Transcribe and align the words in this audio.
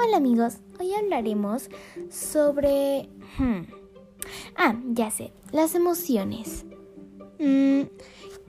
Hola 0.00 0.18
amigos, 0.18 0.58
hoy 0.78 0.94
hablaremos 0.94 1.68
sobre... 2.08 3.08
Hmm, 3.36 3.62
ah, 4.56 4.76
ya 4.92 5.10
sé, 5.10 5.32
las 5.50 5.74
emociones. 5.74 6.64
Mm, 7.40 7.82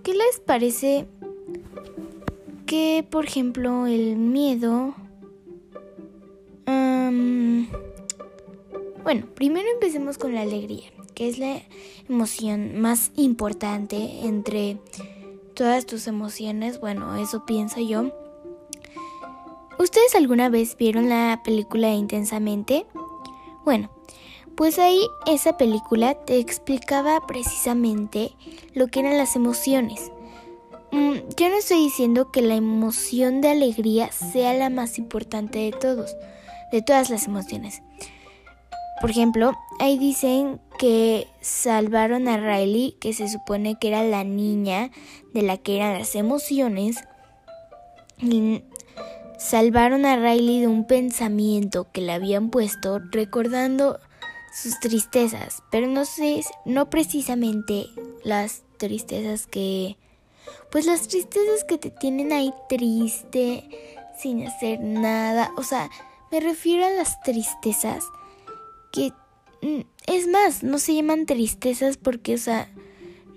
¿Qué 0.04 0.14
les 0.14 0.40
parece 0.46 1.08
que, 2.68 3.04
por 3.10 3.26
ejemplo, 3.26 3.88
el 3.88 4.16
miedo... 4.16 4.94
bueno, 9.04 9.26
primero 9.34 9.68
empecemos 9.74 10.20
con 10.20 10.36
la 10.36 10.42
alegría, 10.42 10.92
que 11.16 11.30
es 11.30 11.40
la 11.40 11.64
emoción 12.08 12.80
más 12.80 13.12
importante 13.16 14.20
entre 14.24 14.78
todas 15.56 15.88
tus 15.88 16.06
emociones. 16.06 16.80
Bueno, 16.80 17.16
eso 17.16 17.44
pienso 17.48 17.80
yo. 17.80 18.29
¿Ustedes 19.80 20.14
alguna 20.14 20.50
vez 20.50 20.76
vieron 20.76 21.08
la 21.08 21.40
película 21.42 21.94
Intensamente? 21.94 22.86
Bueno, 23.64 23.90
pues 24.58 24.78
ahí 24.78 25.00
esa 25.26 25.56
película 25.56 26.16
te 26.26 26.38
explicaba 26.38 27.26
precisamente 27.26 28.36
lo 28.74 28.88
que 28.88 29.00
eran 29.00 29.18
las 29.18 29.38
emociones. 29.38 30.12
Mm, 30.92 31.20
yo 31.38 31.48
no 31.48 31.56
estoy 31.56 31.78
diciendo 31.78 32.30
que 32.30 32.42
la 32.42 32.56
emoción 32.56 33.40
de 33.40 33.52
alegría 33.52 34.12
sea 34.12 34.54
la 34.54 34.70
más 34.70 34.98
importante 34.98 35.60
de 35.60 35.72
todos, 35.72 36.14
de 36.74 36.82
todas 36.82 37.10
las 37.10 37.26
emociones. 37.26 37.82
Por 39.00 39.12
ejemplo, 39.12 39.54
ahí 39.80 39.98
dicen 39.98 40.60
que 40.78 41.26
salvaron 41.40 42.28
a 42.28 42.36
Riley, 42.36 42.98
que 43.00 43.14
se 43.14 43.30
supone 43.30 43.80
que 43.80 43.88
era 43.88 44.04
la 44.04 44.26
niña 44.26 44.92
de 45.34 45.42
la 45.42 45.56
que 45.56 45.78
eran 45.78 45.98
las 45.98 46.16
emociones, 46.16 46.98
salvaron 49.40 50.06
a 50.06 50.18
Riley 50.18 50.60
de 50.60 50.68
un 50.68 50.86
pensamiento 50.86 51.88
que 51.94 52.02
le 52.02 52.12
habían 52.12 52.50
puesto 52.50 53.00
recordando 53.00 53.98
sus 54.54 54.80
tristezas, 54.80 55.64
pero 55.72 55.88
no 55.88 56.04
sé, 56.04 56.44
no 56.66 56.90
precisamente 56.90 57.88
las 58.24 58.64
tristezas 58.78 59.48
que 59.48 59.98
pues 60.72 60.86
las 60.86 61.08
tristezas 61.08 61.64
que 61.64 61.78
te 61.78 61.90
tienen 61.90 62.34
ahí 62.34 62.54
triste 62.68 63.64
sin 64.20 64.46
hacer 64.46 64.82
nada, 64.82 65.52
o 65.56 65.64
sea, 65.64 65.90
me 66.32 66.42
refiero 66.42 66.86
a 66.86 66.90
las 66.90 67.22
tristezas 67.22 68.04
que 68.92 69.14
mm, 69.62 69.82
es 70.08 70.28
más, 70.28 70.64
no 70.64 70.80
se 70.80 70.96
llaman 70.96 71.26
tristezas 71.26 71.96
porque, 71.98 72.36
o 72.36 72.38
sea, 72.38 72.70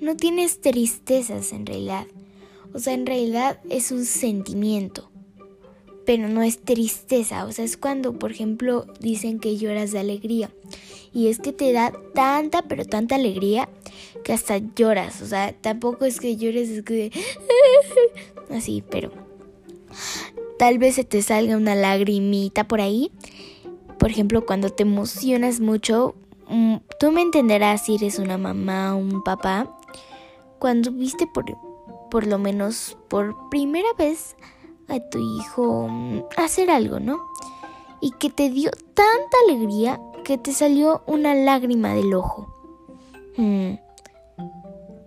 no 0.01 0.17
tienes 0.17 0.61
tristezas 0.61 1.53
en 1.53 1.65
realidad. 1.67 2.07
O 2.75 2.79
sea, 2.79 2.95
en 2.95 3.07
realidad 3.07 3.61
es 3.69 3.93
un 3.93 4.05
sentimiento 4.05 5.12
pero 6.05 6.29
no 6.29 6.43
es 6.43 6.59
tristeza, 6.59 7.45
o 7.45 7.53
sea, 7.53 7.65
es 7.65 7.77
cuando, 7.77 8.19
por 8.19 8.31
ejemplo, 8.31 8.87
dicen 9.01 9.39
que 9.39 9.57
lloras 9.57 9.93
de 9.93 10.01
alegría. 10.01 10.51
Y 11.13 11.29
es 11.29 11.39
que 11.39 11.53
te 11.53 11.73
da 11.73 11.93
tanta, 12.15 12.63
pero 12.63 12.85
tanta 12.85 13.17
alegría 13.17 13.69
que 14.25 14.33
hasta 14.33 14.59
lloras, 14.59 15.21
o 15.23 15.27
sea, 15.27 15.53
tampoco 15.53 16.05
es 16.05 16.21
que 16.21 16.37
llores, 16.37 16.69
es 16.71 16.83
que... 16.83 17.13
Así, 18.51 18.83
pero... 18.89 19.11
Tal 20.59 20.79
vez 20.79 20.95
se 20.95 21.05
te 21.05 21.23
salga 21.23 21.57
una 21.57 21.75
lagrimita 21.75 22.69
por 22.69 22.81
ahí. 22.81 23.11
Por 23.99 24.11
ejemplo, 24.11 24.47
cuando 24.47 24.71
te 24.71 24.85
emocionas 24.85 25.59
mucho, 25.59 26.15
mm, 26.49 26.77
tú 27.01 27.11
me 27.11 27.21
entenderás 27.21 27.85
si 27.85 27.97
eres 27.97 28.19
una 28.19 28.39
mamá 28.39 28.95
o 28.95 28.99
un 28.99 29.25
papá. 29.25 29.77
Cuando 30.59 30.93
viste 30.93 31.27
por, 31.27 31.47
por 32.11 32.27
lo 32.27 32.39
menos 32.39 32.97
por 33.09 33.51
primera 33.51 33.89
vez 33.99 34.37
a 34.89 35.01
tu 35.01 35.19
hijo 35.19 35.89
mm, 35.89 36.25
hacer 36.37 36.71
algo, 36.71 37.01
¿no? 37.01 37.21
Y 38.01 38.11
que 38.13 38.31
te 38.31 38.51
dio 38.51 38.71
tanta 38.95 39.37
alegría 39.47 40.01
que 40.25 40.39
te 40.39 40.53
salió 40.53 41.03
una 41.07 41.35
lágrima 41.35 41.95
del 41.95 42.15
ojo. 42.15 42.53
Mm. 43.37 43.75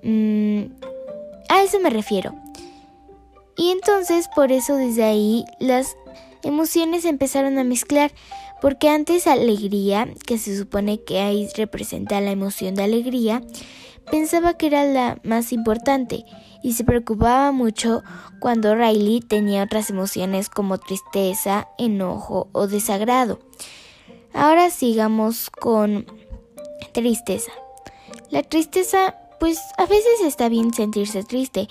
Mm. 0.04 0.72
A 1.50 1.62
eso 1.62 1.80
me 1.80 1.90
refiero. 1.90 2.36
Y 3.58 3.72
entonces 3.72 4.28
por 4.36 4.52
eso 4.52 4.76
desde 4.76 5.04
ahí 5.04 5.46
las 5.60 5.96
emociones 6.44 7.06
empezaron 7.06 7.58
a 7.58 7.64
mezclar, 7.64 8.12
porque 8.62 8.90
antes 8.90 9.28
alegría, 9.28 10.08
que 10.26 10.38
se 10.38 10.58
supone 10.58 11.02
que 11.04 11.20
ahí 11.20 11.48
representa 11.56 12.22
la 12.22 12.32
emoción 12.32 12.76
de 12.76 12.84
alegría, 12.84 13.42
pensaba 14.12 14.56
que 14.56 14.68
era 14.68 14.84
la 14.86 15.18
más 15.24 15.52
importante 15.52 16.26
y 16.66 16.74
se 16.74 16.84
preocupaba 16.84 17.52
mucho 17.52 18.02
cuando 18.40 18.74
Riley 18.74 19.20
tenía 19.20 19.62
otras 19.62 19.92
emociones 19.92 20.50
como 20.50 20.80
tristeza, 20.80 21.68
enojo 21.78 22.50
o 22.54 22.66
desagrado. 22.66 23.38
Ahora 24.34 24.72
sigamos 24.72 25.52
con 25.52 26.08
tristeza. 26.92 27.52
La 28.32 28.42
tristeza, 28.42 29.14
pues 29.40 29.60
a 29.78 29.86
veces 29.86 30.22
está 30.26 30.50
bien 30.50 30.74
sentirse 30.74 31.24
triste, 31.24 31.68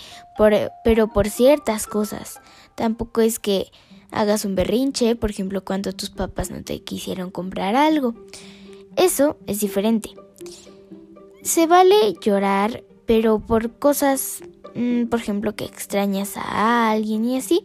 pero 0.84 1.08
por 1.08 1.28
ciertas 1.28 1.88
cosas. 1.88 2.40
Tampoco 2.76 3.20
es 3.20 3.40
que 3.40 3.72
hagas 4.12 4.44
un 4.44 4.54
berrinche, 4.54 5.16
por 5.16 5.30
ejemplo, 5.30 5.64
cuando 5.64 5.92
tus 5.92 6.10
papás 6.10 6.52
no 6.52 6.62
te 6.62 6.84
quisieron 6.84 7.32
comprar 7.32 7.74
algo. 7.74 8.14
Eso 8.94 9.38
es 9.48 9.58
diferente. 9.58 10.10
Se 11.42 11.66
vale 11.66 12.14
llorar, 12.20 12.84
pero 13.06 13.38
por 13.40 13.78
cosas, 13.78 14.42
mm, 14.74 15.04
por 15.04 15.20
ejemplo, 15.20 15.54
que 15.54 15.64
extrañas 15.64 16.36
a 16.36 16.90
alguien 16.90 17.24
y 17.24 17.38
así. 17.38 17.64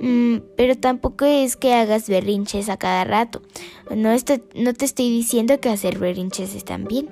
Mm, 0.00 0.38
pero 0.56 0.76
tampoco 0.76 1.24
es 1.24 1.56
que 1.56 1.74
hagas 1.74 2.08
berrinches 2.08 2.68
a 2.68 2.76
cada 2.76 3.04
rato. 3.04 3.40
No, 3.94 4.10
no 4.10 4.74
te 4.74 4.84
estoy 4.84 5.10
diciendo 5.10 5.60
que 5.60 5.68
hacer 5.68 5.98
berrinches 5.98 6.54
están 6.54 6.84
bien. 6.84 7.08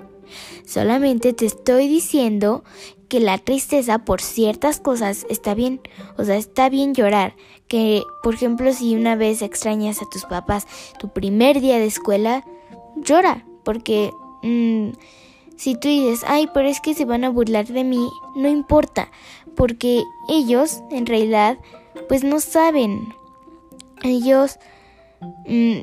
Solamente 0.65 1.33
te 1.33 1.45
estoy 1.45 1.87
diciendo 1.87 2.63
que 3.07 3.19
la 3.19 3.37
tristeza 3.37 3.99
por 3.99 4.21
ciertas 4.21 4.79
cosas 4.79 5.25
está 5.29 5.53
bien. 5.53 5.81
O 6.17 6.23
sea, 6.23 6.35
está 6.35 6.69
bien 6.69 6.93
llorar. 6.93 7.35
Que, 7.67 8.03
por 8.23 8.33
ejemplo, 8.33 8.73
si 8.73 8.95
una 8.95 9.15
vez 9.15 9.41
extrañas 9.41 10.01
a 10.01 10.09
tus 10.09 10.25
papás 10.25 10.67
tu 10.99 11.09
primer 11.09 11.61
día 11.61 11.77
de 11.77 11.85
escuela, 11.85 12.45
llora. 12.97 13.45
Porque... 13.63 14.11
Mm, 14.43 14.91
si 15.61 15.75
tú 15.75 15.89
dices, 15.89 16.25
ay, 16.27 16.49
pero 16.55 16.67
es 16.67 16.81
que 16.81 16.95
se 16.95 17.05
van 17.05 17.23
a 17.23 17.29
burlar 17.29 17.67
de 17.67 17.83
mí, 17.83 18.09
no 18.35 18.49
importa, 18.49 19.11
porque 19.55 20.03
ellos, 20.27 20.81
en 20.89 21.05
realidad, 21.05 21.59
pues 22.09 22.23
no 22.23 22.39
saben. 22.39 23.13
Ellos, 24.01 24.57
mm, 25.45 25.81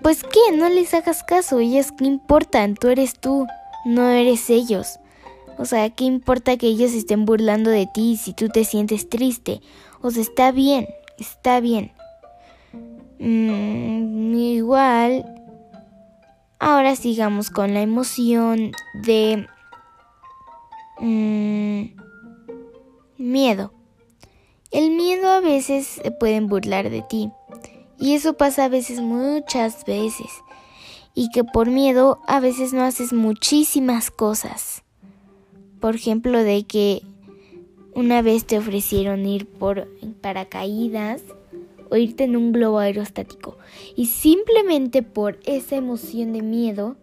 pues 0.00 0.22
qué, 0.22 0.56
no 0.56 0.70
les 0.70 0.94
hagas 0.94 1.24
caso, 1.24 1.58
ellos 1.58 1.92
qué 1.92 2.06
importan, 2.06 2.74
tú 2.74 2.88
eres 2.88 3.20
tú, 3.20 3.46
no 3.84 4.08
eres 4.08 4.48
ellos. 4.48 4.98
O 5.58 5.66
sea, 5.66 5.90
¿qué 5.90 6.04
importa 6.04 6.56
que 6.56 6.68
ellos 6.68 6.92
estén 6.92 7.26
burlando 7.26 7.68
de 7.68 7.86
ti 7.92 8.16
si 8.16 8.32
tú 8.32 8.48
te 8.48 8.64
sientes 8.64 9.10
triste? 9.10 9.60
O 10.00 10.10
sea, 10.10 10.22
está 10.22 10.52
bien, 10.52 10.88
está 11.18 11.60
bien. 11.60 11.92
Mm, 13.18 14.34
igual, 14.36 15.31
Ahora 16.64 16.94
sigamos 16.94 17.50
con 17.50 17.74
la 17.74 17.82
emoción 17.82 18.70
de 18.94 19.48
mm, 21.00 21.82
miedo. 23.18 23.72
El 24.70 24.92
miedo 24.92 25.28
a 25.28 25.40
veces 25.40 25.98
se 26.00 26.12
pueden 26.12 26.46
burlar 26.46 26.88
de 26.88 27.02
ti. 27.02 27.32
Y 27.98 28.14
eso 28.14 28.34
pasa 28.34 28.66
a 28.66 28.68
veces 28.68 29.00
muchas 29.00 29.84
veces. 29.86 30.28
Y 31.16 31.30
que 31.30 31.42
por 31.42 31.68
miedo 31.68 32.20
a 32.28 32.38
veces 32.38 32.72
no 32.72 32.84
haces 32.84 33.12
muchísimas 33.12 34.12
cosas. 34.12 34.84
Por 35.80 35.96
ejemplo, 35.96 36.44
de 36.44 36.62
que 36.62 37.02
una 37.92 38.22
vez 38.22 38.46
te 38.46 38.58
ofrecieron 38.58 39.26
ir 39.26 39.48
por 39.48 39.88
paracaídas 40.20 41.22
o 41.92 41.96
irte 41.96 42.24
en 42.24 42.36
un 42.36 42.52
globo 42.52 42.78
aerostático. 42.78 43.58
Y 43.94 44.06
simplemente 44.06 45.02
por 45.02 45.38
esa 45.44 45.76
emoción 45.76 46.32
de 46.32 46.40
miedo, 46.40 46.96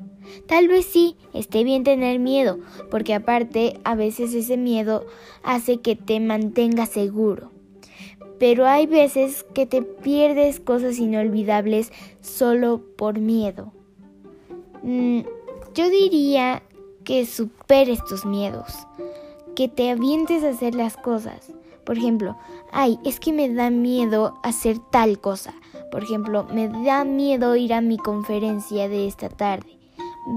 tal 0.48 0.68
vez 0.68 0.88
sí, 0.88 1.16
esté 1.32 1.64
bien 1.64 1.84
tener 1.84 2.18
miedo, 2.18 2.58
porque 2.90 3.14
aparte 3.14 3.80
a 3.84 3.94
veces 3.94 4.34
ese 4.34 4.58
miedo 4.58 5.06
hace 5.44 5.78
que 5.78 5.96
te 5.96 6.20
mantengas 6.20 6.90
seguro. 6.90 7.52
Pero 8.40 8.66
hay 8.66 8.88
veces 8.88 9.46
que 9.54 9.68
te 9.68 9.84
pierdes 9.84 10.60
cosas 10.60 10.98
inolvidables 10.98 11.92
solo 12.22 12.82
por 12.98 13.20
miedo. 13.20 13.72
Mm, 14.82 15.20
yo 15.76 15.90
diría 15.92 16.64
que 17.04 17.28
superes 17.28 18.04
tus 18.06 18.26
miedos, 18.26 18.88
que 19.56 19.68
te 19.68 19.92
avientes 19.92 20.44
a 20.44 20.50
hacer 20.50 20.74
las 20.74 20.98
cosas. 20.98 21.54
Por 21.90 21.98
ejemplo, 21.98 22.38
ay, 22.72 23.00
es 23.04 23.20
que 23.20 23.34
me 23.34 23.52
da 23.52 23.72
miedo 23.72 24.38
hacer 24.44 24.78
tal 24.78 25.20
cosa. 25.20 25.56
Por 25.92 26.04
ejemplo, 26.04 26.46
me 26.54 26.68
da 26.86 27.04
miedo 27.04 27.56
ir 27.56 27.74
a 27.74 27.82
mi 27.82 27.98
conferencia 27.98 28.88
de 28.88 29.08
esta 29.08 29.28
tarde. 29.28 29.76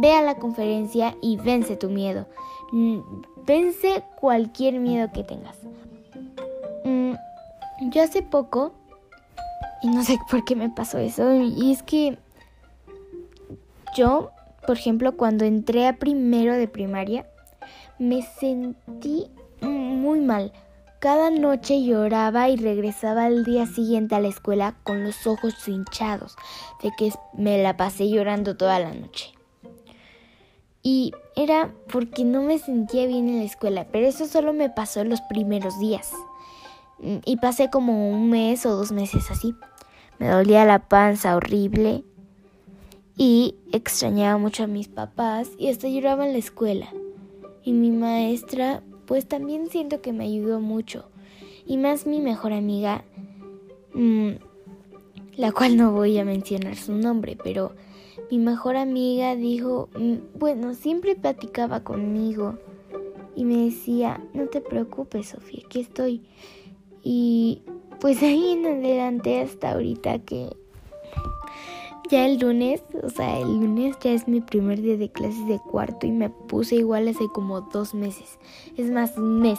Ve 0.01 0.15
a 0.15 0.23
la 0.23 0.37
conferencia 0.37 1.15
y 1.21 1.37
vence 1.37 1.77
tu 1.77 1.91
miedo. 1.91 2.27
Mm, 2.73 3.01
vence 3.45 4.03
cualquier 4.19 4.79
miedo 4.79 5.13
que 5.13 5.25
tengas. 5.25 5.59
Mm, 6.87 7.17
yo 7.91 8.03
hace 8.03 8.23
poco 8.23 8.73
Y 9.83 9.89
no 9.89 10.05
sé 10.05 10.19
por 10.31 10.47
qué 10.47 10.57
me 10.57 10.71
pasó 10.71 10.97
eso. 10.97 11.35
Y 11.35 11.71
es 11.71 11.83
que 11.83 12.17
yo, 13.95 14.31
por 14.67 14.79
ejemplo, 14.79 15.19
cuando 15.19 15.45
entré 15.45 15.87
a 15.87 15.99
primero 15.99 16.55
de 16.55 16.67
primaria, 16.67 17.27
me 17.99 18.23
sentí 18.23 19.27
muy 19.61 20.21
mal. 20.21 20.51
Cada 21.03 21.31
noche 21.31 21.83
lloraba 21.83 22.49
y 22.49 22.55
regresaba 22.55 23.25
al 23.25 23.45
día 23.45 23.67
siguiente 23.67 24.15
a 24.15 24.21
la 24.21 24.29
escuela 24.29 24.77
con 24.85 25.03
los 25.03 25.27
ojos 25.27 25.67
hinchados 25.67 26.37
de 26.81 26.93
que 26.97 27.13
me 27.37 27.61
la 27.61 27.77
pasé 27.77 28.09
llorando 28.09 28.57
toda 28.57 28.79
la 28.79 28.95
noche. 28.95 29.33
Y 30.81 31.11
era 31.35 31.75
porque 31.91 32.23
no 32.23 32.43
me 32.43 32.61
sentía 32.61 33.09
bien 33.09 33.29
en 33.29 33.39
la 33.39 33.45
escuela, 33.45 33.89
pero 33.91 34.07
eso 34.07 34.27
solo 34.27 34.53
me 34.53 34.71
pasó 34.71 35.03
los 35.03 35.21
primeros 35.23 35.77
días. 35.81 36.13
Mm, 37.01 37.17
y 37.25 37.37
pasé 37.39 37.69
como 37.69 38.09
un 38.09 38.31
mes 38.31 38.65
o 38.65 38.77
dos 38.77 38.93
meses 38.93 39.29
así. 39.29 39.57
Me 40.21 40.29
dolía 40.29 40.65
la 40.65 40.89
panza 40.89 41.35
horrible 41.35 42.05
y 43.17 43.57
extrañaba 43.73 44.39
mucho 44.39 44.63
a 44.63 44.69
mis 44.69 44.87
papás 44.87 45.51
y 45.59 45.69
hasta 45.69 45.89
lloraba 45.89 46.27
en 46.27 46.35
la 46.35 46.39
escuela. 46.39 46.87
Y 47.65 47.73
mi 47.73 47.91
maestra 47.91 48.85
pues 49.07 49.27
también 49.27 49.69
siento 49.69 50.01
que 50.01 50.13
me 50.13 50.25
ayudó 50.25 50.61
mucho. 50.61 51.05
Y 51.67 51.77
más 51.77 52.07
mi 52.07 52.21
mejor 52.21 52.53
amiga, 52.53 53.05
mm, 53.95 54.31
la 55.37 55.53
cual 55.53 55.77
no 55.77 55.93
voy 55.93 56.19
a 56.19 56.25
mencionar 56.25 56.77
su 56.77 56.93
nombre, 56.93 57.37
pero 57.43 57.73
mi 58.31 58.39
mejor 58.39 58.77
amiga 58.77 59.37
dijo, 59.37 59.89
mm, 59.99 60.39
bueno, 60.39 60.75
siempre 60.75 61.15
platicaba 61.15 61.85
conmigo 61.85 62.59
y 63.35 63.45
me 63.45 63.65
decía, 63.65 64.23
no 64.35 64.47
te 64.47 64.61
preocupes, 64.61 65.29
Sofía, 65.29 65.63
aquí 65.65 65.81
estoy. 65.81 66.23
Y 67.03 67.63
pues 68.01 68.23
ahí 68.23 68.53
en 68.53 68.67
adelante 68.67 69.41
hasta 69.41 69.73
ahorita 69.73 70.21
que 70.21 70.57
ya 72.13 72.27
el 72.27 72.39
lunes, 72.39 72.85
o 73.03 73.09
sea, 73.09 73.39
el 73.39 73.61
lunes 73.61 73.97
ya 74.03 74.11
es 74.11 74.29
mi 74.29 74.43
primer 74.43 74.83
día 74.83 74.99
de 74.99 75.11
clases 75.11 75.49
de 75.49 75.59
cuarto 75.59 76.07
y 76.07 76.11
me 76.11 76.29
puse 76.29 76.77
igual 76.77 77.09
hace 77.09 77.27
como 77.33 77.63
dos 77.63 77.95
meses. 77.95 78.39
Es 78.77 78.91
más, 78.91 79.17
un 79.17 79.41
mes. 79.41 79.59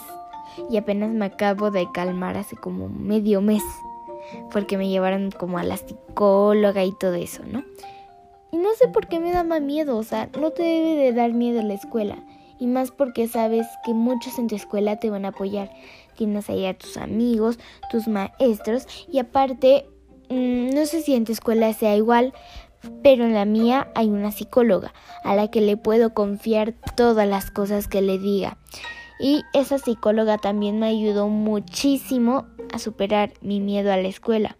Y 0.70 0.76
apenas 0.76 1.10
me 1.10 1.24
acabo 1.24 1.72
de 1.72 1.90
calmar 1.90 2.36
hace 2.36 2.54
como 2.54 2.88
medio 2.88 3.40
mes. 3.40 3.64
Porque 4.52 4.78
me 4.78 4.88
llevaron 4.88 5.32
como 5.32 5.58
a 5.58 5.64
la 5.64 5.76
psicóloga 5.76 6.84
y 6.84 6.92
todo 6.92 7.14
eso, 7.14 7.42
¿no? 7.44 7.64
Y 8.52 8.58
no 8.58 8.68
sé 8.74 8.86
por 8.86 9.08
qué 9.08 9.18
me 9.18 9.32
da 9.32 9.42
más 9.42 9.60
miedo, 9.60 9.96
o 9.96 10.04
sea, 10.04 10.30
no 10.38 10.52
te 10.52 10.62
debe 10.62 10.94
de 10.94 11.12
dar 11.12 11.32
miedo 11.32 11.60
la 11.60 11.74
escuela. 11.74 12.24
Y 12.60 12.68
más 12.68 12.92
porque 12.92 13.26
sabes 13.26 13.66
que 13.84 13.94
muchos 13.94 14.38
en 14.38 14.46
tu 14.46 14.54
escuela 14.54 15.00
te 15.00 15.10
van 15.10 15.24
a 15.24 15.30
apoyar. 15.30 15.72
Tienes 16.16 16.48
ahí 16.48 16.66
a 16.66 16.78
tus 16.78 16.98
amigos, 16.98 17.58
tus 17.90 18.06
maestros 18.06 18.86
y 19.10 19.18
aparte 19.18 19.88
no 20.28 20.86
sé 20.86 21.02
si 21.02 21.14
en 21.14 21.24
tu 21.24 21.32
escuela 21.32 21.72
sea 21.72 21.96
igual, 21.96 22.32
pero 23.02 23.24
en 23.24 23.34
la 23.34 23.44
mía 23.44 23.88
hay 23.94 24.08
una 24.08 24.32
psicóloga 24.32 24.92
a 25.22 25.34
la 25.34 25.48
que 25.48 25.60
le 25.60 25.76
puedo 25.76 26.14
confiar 26.14 26.74
todas 26.96 27.26
las 27.28 27.50
cosas 27.50 27.88
que 27.88 28.02
le 28.02 28.18
diga. 28.18 28.58
Y 29.18 29.42
esa 29.52 29.78
psicóloga 29.78 30.38
también 30.38 30.78
me 30.78 30.86
ayudó 30.86 31.28
muchísimo 31.28 32.46
a 32.72 32.78
superar 32.78 33.32
mi 33.40 33.60
miedo 33.60 33.92
a 33.92 33.96
la 33.96 34.08
escuela. 34.08 34.56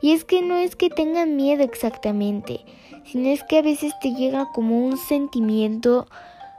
Y 0.00 0.12
es 0.12 0.24
que 0.24 0.42
no 0.42 0.56
es 0.56 0.76
que 0.76 0.90
tenga 0.90 1.26
miedo 1.26 1.64
exactamente, 1.64 2.64
sino 3.04 3.28
es 3.28 3.42
que 3.42 3.58
a 3.58 3.62
veces 3.62 3.94
te 4.00 4.12
llega 4.12 4.52
como 4.52 4.86
un 4.86 4.96
sentimiento, 4.96 6.06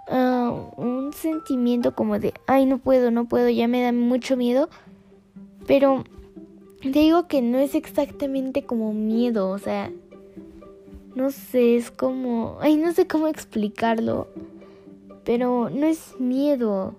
ah, 0.09 0.51
un 0.75 1.13
sentimiento 1.13 1.95
como 1.95 2.19
de, 2.19 2.33
ay, 2.47 2.65
no 2.65 2.79
puedo, 2.79 3.11
no 3.11 3.25
puedo, 3.25 3.49
ya 3.49 3.67
me 3.67 3.81
da 3.81 3.91
mucho 3.91 4.35
miedo, 4.35 4.69
pero 5.67 6.03
te 6.81 6.99
digo 6.99 7.27
que 7.27 7.41
no 7.41 7.57
es 7.57 7.75
exactamente 7.75 8.63
como 8.63 8.93
miedo, 8.93 9.49
o 9.49 9.57
sea, 9.57 9.91
no 11.15 11.31
sé, 11.31 11.75
es 11.75 11.91
como, 11.91 12.57
ay, 12.61 12.77
no 12.77 12.93
sé 12.93 13.07
cómo 13.07 13.27
explicarlo, 13.27 14.27
pero 15.23 15.69
no 15.69 15.87
es 15.87 16.19
miedo, 16.19 16.95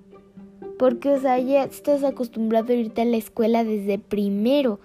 porque, 0.78 1.10
o 1.10 1.20
sea, 1.20 1.38
ya 1.38 1.64
estás 1.64 2.04
acostumbrado 2.04 2.72
a 2.72 2.76
irte 2.76 3.02
a 3.02 3.04
la 3.04 3.16
escuela 3.16 3.64
desde 3.64 3.98
primero. 3.98 4.78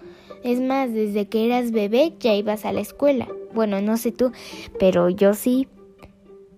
Es 0.43 0.59
más, 0.59 0.91
desde 0.91 1.27
que 1.27 1.45
eras 1.45 1.71
bebé 1.71 2.13
ya 2.19 2.33
ibas 2.33 2.65
a 2.65 2.73
la 2.73 2.81
escuela. 2.81 3.27
Bueno, 3.53 3.79
no 3.79 3.95
sé 3.97 4.11
tú, 4.11 4.31
pero 4.79 5.09
yo 5.09 5.35
sí. 5.35 5.67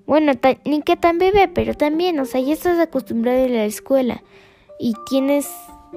Bueno, 0.08 0.32
ni 0.66 0.82
que 0.82 0.96
tan 0.96 1.18
bebé, 1.18 1.48
pero 1.48 1.74
también, 1.74 2.20
o 2.20 2.26
sea, 2.26 2.40
ya 2.42 2.54
estás 2.54 2.80
acostumbrado 2.80 3.46
a 3.46 3.50
la 3.50 3.66
escuela 3.66 4.24
y 4.80 4.94
tienes 5.10 5.50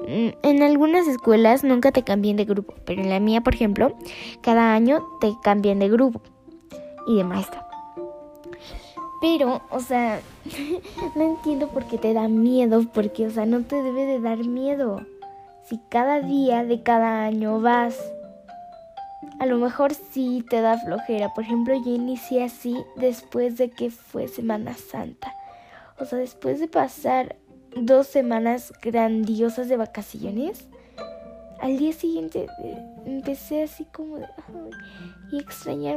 en 0.07 0.63
algunas 0.63 1.07
escuelas 1.07 1.63
nunca 1.63 1.91
te 1.91 2.03
cambian 2.03 2.37
de 2.37 2.45
grupo, 2.45 2.73
pero 2.85 3.01
en 3.01 3.09
la 3.09 3.19
mía, 3.19 3.41
por 3.41 3.53
ejemplo, 3.53 3.95
cada 4.41 4.73
año 4.73 5.03
te 5.21 5.33
cambian 5.43 5.79
de 5.79 5.89
grupo 5.89 6.21
y 7.07 7.17
de 7.17 7.23
maestra. 7.23 7.65
Pero, 9.21 9.61
o 9.69 9.79
sea, 9.79 10.21
no 11.15 11.23
entiendo 11.23 11.67
por 11.69 11.85
qué 11.85 11.97
te 11.97 12.13
da 12.13 12.27
miedo, 12.27 12.85
porque, 12.93 13.27
o 13.27 13.29
sea, 13.29 13.45
no 13.45 13.63
te 13.63 13.81
debe 13.81 14.05
de 14.05 14.19
dar 14.19 14.39
miedo. 14.39 15.05
Si 15.65 15.79
cada 15.89 16.21
día 16.21 16.63
de 16.63 16.81
cada 16.81 17.25
año 17.25 17.59
vas, 17.61 17.99
a 19.39 19.45
lo 19.45 19.57
mejor 19.57 19.93
sí 19.93 20.43
te 20.49 20.61
da 20.61 20.77
flojera. 20.77 21.33
Por 21.33 21.43
ejemplo, 21.43 21.75
yo 21.75 21.93
inicié 21.93 22.43
así 22.43 22.75
después 22.95 23.57
de 23.57 23.69
que 23.69 23.91
fue 23.91 24.27
Semana 24.27 24.73
Santa. 24.73 25.33
O 25.99 26.05
sea, 26.05 26.17
después 26.17 26.59
de 26.59 26.67
pasar 26.67 27.35
dos 27.75 28.07
semanas 28.07 28.73
grandiosas 28.81 29.69
de 29.69 29.77
vacaciones, 29.77 30.67
al 31.59 31.77
día 31.77 31.93
siguiente 31.93 32.47
eh, 32.63 32.77
empecé 33.05 33.63
así 33.63 33.85
como 33.85 34.17
de 34.17 34.27
y 35.31 35.39
extrañar 35.39 35.95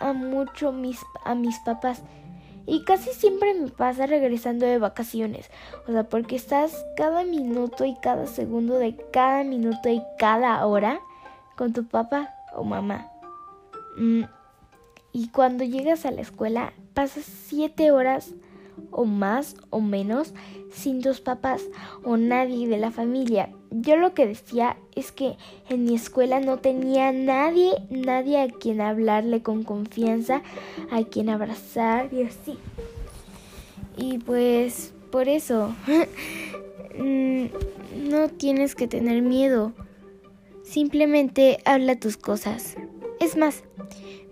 a 0.00 0.12
mucho 0.12 0.72
mis 0.72 1.00
a 1.24 1.34
mis 1.34 1.58
papás. 1.60 2.02
Y 2.66 2.84
casi 2.84 3.10
siempre 3.10 3.52
me 3.54 3.68
pasa 3.68 4.06
regresando 4.06 4.64
de 4.64 4.78
vacaciones. 4.78 5.50
O 5.86 5.92
sea 5.92 6.04
porque 6.04 6.36
estás 6.36 6.84
cada 6.96 7.24
minuto 7.24 7.84
y 7.84 7.94
cada 7.96 8.26
segundo 8.26 8.78
de 8.78 8.96
cada 9.12 9.44
minuto 9.44 9.88
y 9.90 10.02
cada 10.18 10.64
hora 10.66 11.00
con 11.56 11.72
tu 11.72 11.84
papá 11.84 12.34
o 12.54 12.64
mamá. 12.64 13.10
Mm, 13.96 14.22
y 15.12 15.28
cuando 15.28 15.64
llegas 15.64 16.06
a 16.06 16.10
la 16.10 16.22
escuela 16.22 16.72
pasas 16.94 17.24
siete 17.24 17.90
horas 17.90 18.32
o 18.90 19.04
más 19.04 19.56
o 19.70 19.80
menos 19.80 20.34
sin 20.70 21.02
tus 21.02 21.20
papás 21.20 21.62
o 22.02 22.16
nadie 22.16 22.68
de 22.68 22.78
la 22.78 22.90
familia. 22.90 23.50
Yo 23.70 23.96
lo 23.96 24.14
que 24.14 24.26
decía 24.26 24.76
es 24.94 25.12
que 25.12 25.36
en 25.68 25.84
mi 25.84 25.94
escuela 25.94 26.40
no 26.40 26.58
tenía 26.58 27.12
nadie, 27.12 27.72
nadie 27.90 28.40
a 28.40 28.48
quien 28.48 28.80
hablarle 28.80 29.42
con 29.42 29.64
confianza, 29.64 30.42
a 30.90 31.02
quien 31.02 31.28
abrazar 31.28 32.12
y 32.12 32.22
así. 32.22 32.56
Y 33.96 34.18
pues 34.18 34.92
por 35.10 35.28
eso 35.28 35.74
mm, 36.98 37.46
no 38.08 38.28
tienes 38.28 38.74
que 38.74 38.88
tener 38.88 39.22
miedo. 39.22 39.72
Simplemente 40.62 41.58
habla 41.64 41.98
tus 41.98 42.16
cosas. 42.16 42.76
Es 43.20 43.36
más, 43.36 43.62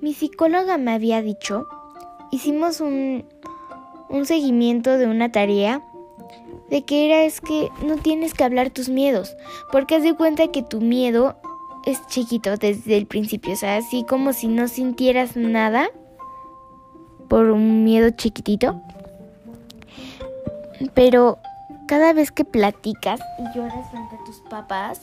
mi 0.01 0.15
psicóloga 0.15 0.79
me 0.79 0.93
había 0.93 1.23
dicho, 1.23 1.69
hicimos 2.33 2.81
un, 2.81 3.25
un 4.13 4.27
seguimiento 4.27 4.99
de 4.99 5.07
una 5.07 5.33
tarea 5.33 5.83
de 6.71 6.85
que 6.85 7.07
era 7.07 7.23
es 7.23 7.41
que 7.41 7.71
no 7.85 7.97
tienes 7.97 8.35
que 8.35 8.45
hablar 8.45 8.71
tus 8.71 8.89
miedos, 8.89 9.37
porque 9.73 9.97
has 9.97 10.03
de 10.03 10.15
cuenta 10.15 10.49
que 10.49 10.63
tu 10.63 10.81
miedo 10.81 11.37
es 11.85 12.07
chiquito 12.07 12.57
desde 12.57 12.97
el 12.97 13.07
principio, 13.07 13.55
o 13.55 13.57
sea, 13.57 13.77
así 13.77 14.05
como 14.05 14.33
si 14.33 14.49
no 14.49 14.69
sintieras 14.69 15.37
nada 15.37 15.91
por 17.29 17.51
un 17.51 17.85
miedo 17.85 18.11
chiquitito. 18.11 18.81
Pero 20.95 21.39
cada 21.89 22.13
vez 22.13 22.31
que 22.31 22.45
platicas 22.45 23.21
y 23.39 23.57
lloras 23.57 23.91
frente 23.91 24.17
a 24.17 24.25
tus 24.25 24.41
papás, 24.49 25.01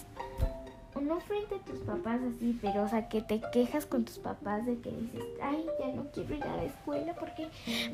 no 1.01 1.19
frente 1.19 1.55
a 1.55 1.59
tus 1.59 1.79
papás 1.79 2.19
así, 2.21 2.57
pero 2.61 2.83
o 2.83 2.87
sea, 2.87 3.09
que 3.09 3.21
te 3.21 3.41
quejas 3.51 3.85
con 3.85 4.05
tus 4.05 4.17
papás 4.17 4.65
de 4.65 4.79
que 4.79 4.91
dices, 4.91 5.23
ay, 5.41 5.65
ya 5.79 5.87
no 5.87 6.05
quiero 6.11 6.35
ir 6.35 6.43
a 6.43 6.57
la 6.57 6.63
escuela 6.63 7.15
porque 7.15 7.47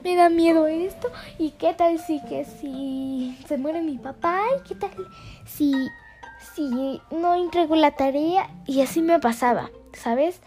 me 0.04 0.16
da 0.16 0.30
miedo 0.30 0.68
esto. 0.68 1.10
¿Y 1.38 1.52
qué 1.52 1.74
tal 1.74 2.00
si 2.00 2.22
que 2.22 2.46
si 2.46 3.38
se 3.48 3.58
muere 3.58 3.82
mi 3.82 3.98
papá? 3.98 4.42
¿Y 4.58 4.68
qué 4.68 4.76
tal 4.76 4.92
si, 5.46 5.74
si 6.54 7.02
no 7.12 7.36
entrego 7.36 7.76
la 7.76 7.92
tarea? 7.92 8.50
Y 8.66 8.82
así 8.82 9.02
me 9.02 9.20
pasaba, 9.20 9.70
¿sabes? 9.94 10.42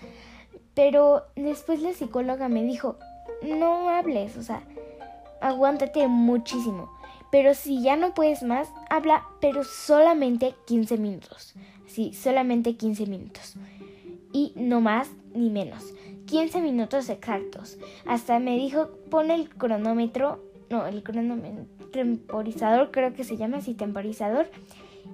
Pero 0.75 1.25
después 1.37 1.83
la 1.83 1.93
psicóloga 1.93 2.49
me 2.49 2.63
dijo, 2.63 2.97
no 3.43 3.89
hables, 3.89 4.37
o 4.37 4.43
sea, 4.43 4.63
aguántate 5.41 6.07
muchísimo. 6.09 6.91
Pero 7.31 7.55
si 7.55 7.83
ya 7.83 7.97
no 7.97 8.15
puedes 8.15 8.43
más, 8.43 8.69
habla, 8.89 9.25
pero 9.41 9.65
solamente 9.65 10.55
15 10.67 10.97
minutos. 10.97 11.55
Sí, 11.89 12.13
solamente 12.13 12.77
15 12.77 13.07
minutos. 13.07 13.55
Y 14.33 14.53
no 14.55 14.81
más 14.81 15.11
ni 15.35 15.51
menos. 15.51 15.95
15 16.27 16.61
minutos 16.61 17.09
exactos. 17.09 17.79
Hasta 18.07 18.39
me 18.39 18.57
dijo, 18.57 18.91
pon 19.11 19.31
el 19.31 19.49
cronómetro, 19.49 20.45
no, 20.69 20.87
el 20.87 21.03
cronómetro, 21.03 21.65
temporizador, 21.91 22.91
creo 22.91 23.15
que 23.15 23.25
se 23.25 23.39
llama 23.39 23.59
así, 23.59 23.75
temporizador. 23.75 24.51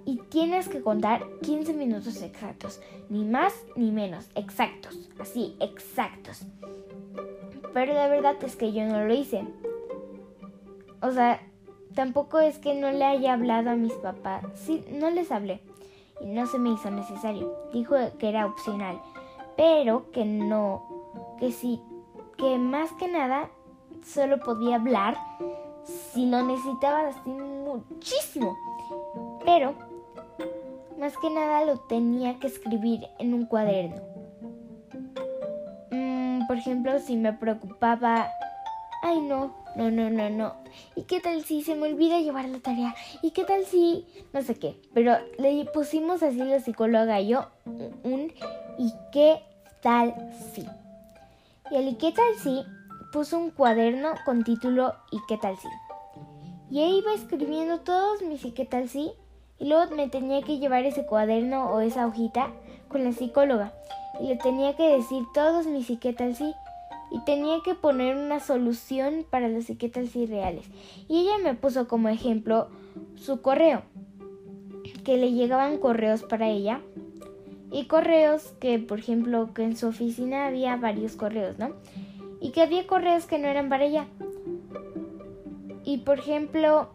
y 0.05 0.17
tienes 0.29 0.69
que 0.69 0.81
contar 0.81 1.23
15 1.43 1.73
minutos 1.73 2.21
exactos, 2.21 2.81
ni 3.09 3.25
más 3.25 3.55
ni 3.77 3.93
menos, 3.93 4.29
exactos, 4.35 5.09
así, 5.21 5.55
exactos. 5.61 6.45
Pero 7.73 7.95
la 7.95 8.09
verdad 8.09 8.35
es 8.43 8.57
que 8.57 8.73
yo 8.73 8.85
no 8.87 9.05
lo 9.05 9.15
hice. 9.15 9.47
O 11.01 11.13
sea, 11.13 11.41
tampoco 11.95 12.41
es 12.41 12.59
que 12.59 12.75
no 12.75 12.91
le 12.91 13.05
haya 13.05 13.35
hablado 13.35 13.71
a 13.71 13.77
mis 13.77 13.93
papás, 13.93 14.45
sí, 14.57 14.85
no 14.91 15.11
les 15.11 15.31
hablé 15.31 15.61
no 16.25 16.47
se 16.47 16.59
me 16.59 16.71
hizo 16.71 16.91
necesario. 16.91 17.55
Dijo 17.73 17.95
que 18.19 18.29
era 18.29 18.47
opcional, 18.47 19.01
pero 19.57 20.11
que 20.11 20.25
no, 20.25 20.83
que 21.39 21.53
sí, 21.53 21.83
que 22.37 22.59
más 22.59 22.91
que 22.93 23.09
nada 23.09 23.49
solo 24.05 24.39
podía 24.41 24.77
hablar 24.77 25.17
si 25.85 26.27
lo 26.27 26.43
necesitaba 26.43 27.11
muchísimo. 27.25 28.57
Pero 29.45 29.75
más 30.99 31.17
que 31.19 31.31
nada 31.31 31.65
lo 31.65 31.79
tenía 31.81 32.39
que 32.39 32.47
escribir 32.47 33.07
en 33.19 33.35
un 33.35 33.47
cuaderno. 33.47 34.01
Mm, 35.91 36.47
por 36.47 36.57
ejemplo, 36.57 36.99
si 36.99 37.17
me 37.17 37.33
preocupaba, 37.33 38.29
ay 39.05 39.21
no, 39.21 39.55
no, 39.77 39.91
no, 39.91 40.09
no, 40.09 40.31
no. 40.31 40.55
¿Y 40.97 41.03
qué 41.03 41.21
tal 41.21 41.45
si 41.45 41.63
se 41.63 41.75
me 41.75 41.89
olvida 41.89 42.21
llevar 42.21 42.49
la 42.49 42.59
tarea? 42.61 42.95
¿Y 43.21 43.33
qué 43.33 43.45
tal 43.45 43.67
si 43.67 44.07
no 44.33 44.41
sé 44.41 44.55
qué? 44.55 44.81
Pero 44.95 45.17
le 45.39 45.67
pusimos 45.67 46.23
así 46.23 46.39
la 46.39 46.61
psicóloga 46.61 47.21
y 47.21 47.29
yo 47.29 47.47
un 47.67 48.33
¿y 48.79 48.95
qué 49.13 49.43
tal 49.83 50.15
si? 50.55 50.65
Y 51.71 51.77
el 51.77 51.89
¿y 51.89 51.95
qué 51.97 52.13
tal 52.13 52.35
si? 52.43 52.65
puso 53.13 53.39
un 53.39 53.51
cuaderno 53.51 54.15
con 54.25 54.43
título 54.43 54.95
¿y 55.13 55.19
qué 55.29 55.37
tal 55.37 55.57
si? 55.59 55.69
Y 56.71 56.83
ahí 56.83 56.99
iba 56.99 57.13
escribiendo 57.13 57.81
todos 57.81 58.23
mis 58.23 58.43
¿y 58.45 58.53
qué 58.53 58.65
tal 58.65 58.89
si? 58.89 59.13
Y 59.59 59.69
luego 59.69 59.95
me 59.95 60.09
tenía 60.09 60.41
que 60.43 60.59
llevar 60.59 60.85
ese 60.85 61.05
cuaderno 61.05 61.71
o 61.71 61.81
esa 61.81 62.07
hojita 62.07 62.51
con 62.89 63.05
la 63.05 63.13
psicóloga. 63.13 63.75
Y 64.19 64.29
le 64.29 64.37
tenía 64.37 64.75
que 64.75 64.97
decir 64.97 65.25
todos 65.35 65.67
mis 65.67 65.91
¿y 65.91 65.99
qué 65.99 66.15
tal 66.15 66.35
si? 66.35 66.55
Y 67.15 67.21
tenía 67.21 67.61
que 67.65 67.77
poner 67.77 68.17
una 68.17 68.41
solución 68.41 69.25
para 69.31 69.47
las 69.47 69.71
etiquetas 69.71 70.17
irreales. 70.17 70.67
Y 71.09 71.21
ella 71.21 71.39
me 71.41 71.55
puso 71.55 71.87
como 71.87 72.09
ejemplo 72.09 72.67
su 73.15 73.41
correo, 73.41 73.83
que 75.05 75.17
le 75.17 75.31
llegaban 75.31 75.79
correos 75.79 76.25
para 76.25 76.49
ella 76.49 76.81
y 77.71 77.85
correos 77.85 78.53
que, 78.59 78.81
por 78.81 78.99
ejemplo, 78.99 79.55
que 79.55 79.63
en 79.63 79.77
su 79.77 79.87
oficina 79.87 80.49
había 80.49 80.75
varios 80.75 81.15
correos, 81.15 81.57
¿no? 81.57 81.71
Y 82.41 82.51
que 82.51 82.63
había 82.63 82.85
correos 82.89 83.27
que 83.27 83.39
no 83.39 83.47
eran 83.47 83.69
para 83.69 83.85
ella. 83.85 84.07
Y, 85.85 85.99
por 85.99 86.19
ejemplo, 86.19 86.89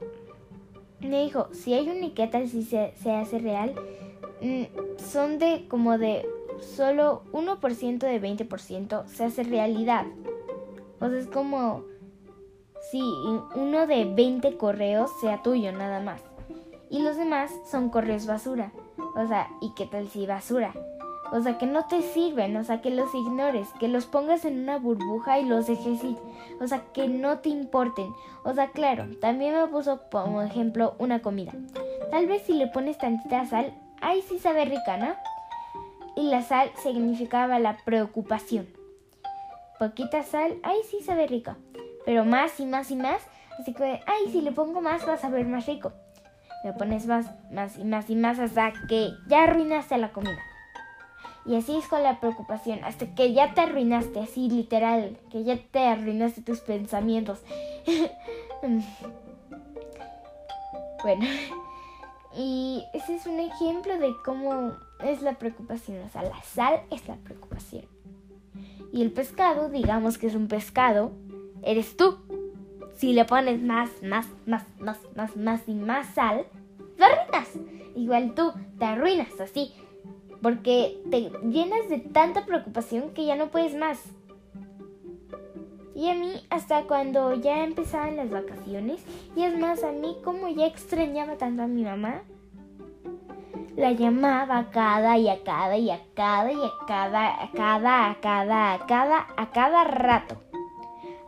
me 0.99 1.23
dijo, 1.23 1.47
si 1.53 1.73
hay 1.73 1.87
un 1.87 2.03
etiqueta 2.03 2.45
si 2.45 2.63
se, 2.63 2.91
se 3.01 3.11
hace 3.11 3.39
real, 3.39 3.73
mm, 4.41 4.63
son 4.97 5.39
de 5.39 5.65
como 5.69 5.97
de 5.97 6.25
solo 6.61 7.23
1% 7.31 7.99
de 7.99 8.21
20% 8.21 9.05
se 9.07 9.23
hace 9.25 9.43
realidad. 9.43 10.05
O 10.99 11.09
sea, 11.09 11.17
es 11.17 11.27
como 11.27 11.83
si 12.91 13.01
uno 13.55 13.87
de 13.87 14.05
20 14.05 14.57
correos 14.57 15.11
sea 15.21 15.41
tuyo 15.41 15.71
nada 15.71 15.99
más. 15.99 16.21
Y 16.89 17.01
los 17.03 17.17
demás 17.17 17.51
son 17.69 17.89
correos 17.89 18.25
basura. 18.25 18.71
O 19.15 19.27
sea, 19.27 19.49
¿y 19.61 19.73
qué 19.75 19.85
tal 19.85 20.07
si 20.07 20.25
basura? 20.25 20.73
O 21.31 21.41
sea, 21.41 21.59
que 21.59 21.67
no 21.67 21.85
te 21.85 22.01
sirven, 22.01 22.57
o 22.57 22.63
sea, 22.63 22.81
que 22.81 22.89
los 22.89 23.13
ignores, 23.13 23.67
que 23.79 23.87
los 23.87 24.07
pongas 24.07 24.45
en 24.45 24.59
una 24.59 24.77
burbuja 24.79 25.39
y 25.39 25.45
los 25.45 25.67
dejes 25.67 26.03
ir. 26.03 26.17
O 26.59 26.67
sea, 26.67 26.81
que 26.91 27.07
no 27.07 27.39
te 27.39 27.49
importen. 27.49 28.11
O 28.43 28.53
sea, 28.53 28.71
claro, 28.71 29.05
también 29.21 29.53
me 29.53 29.67
puso 29.67 30.01
como 30.11 30.41
ejemplo 30.41 30.95
una 30.97 31.21
comida. 31.21 31.53
Tal 32.09 32.25
vez 32.25 32.43
si 32.43 32.53
le 32.53 32.67
pones 32.67 32.97
tantita 32.97 33.45
sal, 33.45 33.73
ahí 34.01 34.23
sí 34.27 34.39
sabe 34.39 34.65
rica, 34.65 34.97
¿no? 34.97 35.13
Y 36.15 36.23
la 36.29 36.41
sal 36.41 36.71
significaba 36.81 37.59
la 37.59 37.77
preocupación. 37.85 38.67
Poquita 39.79 40.23
sal, 40.23 40.57
ay 40.63 40.77
sí 40.89 41.01
sabe 41.01 41.27
rico, 41.27 41.55
pero 42.05 42.25
más 42.25 42.59
y 42.59 42.65
más 42.65 42.91
y 42.91 42.95
más, 42.95 43.21
así 43.59 43.73
que, 43.73 44.01
ay 44.05 44.31
si 44.31 44.41
le 44.41 44.51
pongo 44.51 44.81
más 44.81 45.07
va 45.07 45.13
a 45.13 45.17
saber 45.17 45.45
más 45.45 45.65
rico. 45.65 45.93
Le 46.63 46.73
pones 46.73 47.05
más, 47.05 47.27
más 47.51 47.77
y 47.77 47.85
más 47.85 48.09
y 48.09 48.15
más 48.15 48.39
hasta 48.39 48.73
que 48.89 49.11
ya 49.27 49.43
arruinaste 49.43 49.97
la 49.97 50.11
comida. 50.11 50.39
Y 51.45 51.55
así 51.55 51.77
es 51.77 51.87
con 51.87 52.03
la 52.03 52.19
preocupación, 52.19 52.83
hasta 52.83 53.15
que 53.15 53.33
ya 53.33 53.53
te 53.53 53.61
arruinaste, 53.61 54.19
así 54.19 54.49
literal, 54.49 55.17
que 55.31 55.43
ya 55.43 55.57
te 55.57 55.87
arruinaste 55.87 56.41
tus 56.41 56.59
pensamientos. 56.59 57.39
bueno, 61.01 61.25
y 62.35 62.83
ese 62.93 63.15
es 63.15 63.25
un 63.25 63.39
ejemplo 63.39 63.97
de 63.97 64.13
cómo 64.25 64.73
es 65.03 65.21
la 65.21 65.33
preocupación. 65.37 66.03
O 66.03 66.09
sea, 66.09 66.23
la 66.23 66.41
sal 66.43 66.81
es 66.91 67.07
la 67.07 67.15
preocupación. 67.15 67.85
Y 68.91 69.01
el 69.01 69.11
pescado, 69.11 69.69
digamos 69.69 70.17
que 70.17 70.27
es 70.27 70.35
un 70.35 70.47
pescado, 70.47 71.11
eres 71.63 71.95
tú. 71.97 72.17
Si 72.95 73.13
le 73.13 73.25
pones 73.25 73.61
más, 73.61 73.89
más, 74.03 74.27
más, 74.45 74.65
más, 74.79 74.97
más, 75.15 75.37
más 75.37 75.61
y 75.67 75.73
más 75.73 76.07
sal, 76.13 76.45
te 76.97 77.03
arruinas. 77.03 77.49
Igual 77.95 78.33
tú 78.35 78.51
te 78.77 78.85
arruinas 78.85 79.39
así. 79.39 79.71
Porque 80.41 81.01
te 81.09 81.31
llenas 81.47 81.89
de 81.89 81.99
tanta 81.99 82.45
preocupación 82.45 83.11
que 83.11 83.25
ya 83.25 83.35
no 83.35 83.49
puedes 83.49 83.75
más. 83.75 84.01
Y 85.95 86.09
a 86.09 86.15
mí, 86.15 86.31
hasta 86.49 86.83
cuando 86.83 87.33
ya 87.35 87.65
empezaban 87.65 88.15
las 88.15 88.29
vacaciones, 88.29 89.03
y 89.35 89.43
es 89.43 89.57
más, 89.57 89.83
a 89.83 89.91
mí 89.91 90.15
como 90.23 90.47
ya 90.47 90.65
extrañaba 90.65 91.35
tanto 91.35 91.63
a 91.63 91.67
mi 91.67 91.83
mamá, 91.83 92.21
la 93.79 93.93
llamaba 93.93 94.57
a 94.57 94.69
cada 94.71 95.17
y 95.17 95.29
a 95.29 95.41
cada 95.41 95.77
y 95.77 95.89
a 95.89 96.01
cada 96.13 96.51
y 96.51 96.61
a 96.61 96.71
cada, 96.85 97.43
a 97.43 97.51
cada, 97.51 98.09
a 98.09 98.19
cada, 98.19 98.73
a 98.73 98.85
cada, 98.85 99.27
a 99.37 99.51
cada 99.51 99.83
rato. 99.85 100.35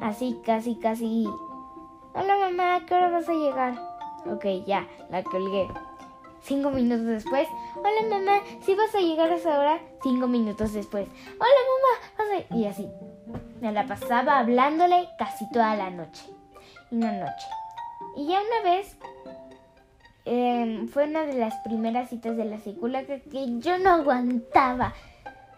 Así, 0.01 0.38
casi, 0.46 0.75
casi. 0.75 1.29
Hola 2.13 2.38
mamá, 2.38 2.75
¿a 2.75 2.86
qué 2.86 2.93
hora 2.93 3.10
vas 3.10 3.29
a 3.29 3.34
llegar? 3.34 3.75
Ok, 4.29 4.46
ya, 4.67 4.86
la 5.10 5.24
colgué. 5.24 5.70
Cinco 6.41 6.72
minutos 6.72 7.05
después. 7.05 7.48
Hola 7.77 8.17
mamá, 8.17 8.41
¿sí 8.63 8.75
vas 8.75 8.93
a 8.96 9.00
llegar 9.00 9.31
a 9.31 9.36
esa 9.36 9.58
hora? 9.58 9.79
Cinco 10.03 10.27
minutos 10.27 10.74
después. 10.74 11.08
Hola 11.39 11.62
mamá, 11.72 12.36
vas 12.36 12.58
Y 12.58 12.65
así. 12.65 12.89
Me 13.62 13.72
la 13.72 13.86
pasaba 13.86 14.39
hablándole 14.39 15.08
casi 15.17 15.50
toda 15.51 15.74
la 15.75 15.89
noche. 15.89 16.25
Y 16.91 16.96
una 16.96 17.13
noche. 17.13 17.48
Y 18.17 18.27
ya 18.27 18.41
una 18.41 18.70
vez 18.70 18.98
Em, 20.25 20.87
fue 20.87 21.05
una 21.05 21.25
de 21.25 21.33
las 21.33 21.55
primeras 21.63 22.09
citas 22.09 22.37
de 22.37 22.45
la 22.45 22.59
psicóloga 22.59 23.19
que 23.19 23.59
yo 23.59 23.77
no 23.79 23.91
aguantaba. 23.91 24.93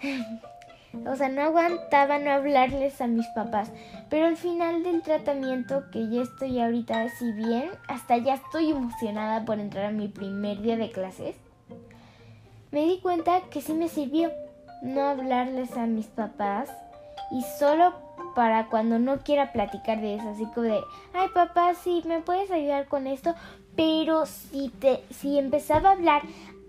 o 1.06 1.16
sea, 1.16 1.30
no 1.30 1.42
aguantaba 1.42 2.20
no 2.20 2.32
hablarles 2.32 3.02
a 3.02 3.08
mis 3.08 3.28
papás. 3.36 3.72
Pero 4.10 4.28
al 4.28 4.38
final 4.38 4.84
del 4.84 5.02
tratamiento, 5.02 5.84
que 5.92 6.10
ya 6.10 6.22
estoy 6.22 6.60
ahorita 6.60 7.02
así 7.02 7.32
bien, 7.34 7.70
hasta 7.88 8.18
ya 8.18 8.36
estoy 8.36 8.72
emocionada 8.72 9.44
por 9.44 9.60
entrar 9.60 9.86
a 9.86 9.92
mi 9.92 10.08
primer 10.08 10.62
día 10.62 10.78
de 10.78 10.92
clases, 10.92 11.36
me 12.72 12.86
di 12.86 13.00
cuenta 13.00 13.42
que 13.52 13.62
sí 13.62 13.74
me 13.74 13.88
sirvió 13.88 14.32
no 14.82 15.02
hablarles 15.02 15.78
a 15.78 15.86
mis 15.86 16.08
papás 16.08 16.70
y 17.32 17.42
solo 17.60 17.94
para 18.36 18.68
cuando 18.68 19.00
no 19.00 19.20
quiera 19.20 19.52
platicar 19.52 20.02
de 20.02 20.16
eso, 20.16 20.30
así 20.30 20.46
como 20.48 20.64
de, 20.64 20.82
ay 21.14 21.28
papá, 21.34 21.74
sí, 21.76 22.02
¿me 22.06 22.22
puedes 22.22 22.50
ayudar 22.52 22.88
con 22.88 23.08
esto? 23.08 23.36
Pero 23.76 24.26
si, 24.26 24.70
te, 24.70 25.04
si 25.10 25.38
empezaba 25.38 25.90
a 25.90 25.94
hablar 25.94 26.22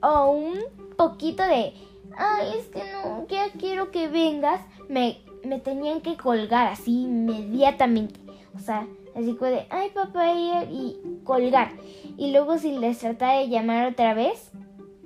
o 0.02 0.30
un 0.30 0.58
poquito 0.96 1.42
de, 1.42 1.74
ay, 2.16 2.58
es 2.58 2.66
que 2.66 2.82
no, 2.92 3.26
ya 3.28 3.50
quiero 3.58 3.90
que 3.90 4.08
vengas, 4.08 4.60
me, 4.88 5.18
me 5.44 5.58
tenían 5.58 6.00
que 6.00 6.16
colgar 6.16 6.68
así 6.68 7.02
inmediatamente. 7.02 8.20
O 8.54 8.58
sea, 8.58 8.86
así 9.14 9.34
como 9.34 9.50
de, 9.50 9.66
ay 9.70 9.90
papá, 9.90 10.32
y 10.32 11.20
colgar. 11.24 11.72
Y 12.16 12.32
luego 12.32 12.58
si 12.58 12.76
les 12.78 12.98
trataba 12.98 13.38
de 13.38 13.48
llamar 13.48 13.86
otra 13.86 14.14
vez, 14.14 14.50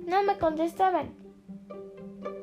no 0.05 0.23
me 0.23 0.37
contestaban. 0.37 1.19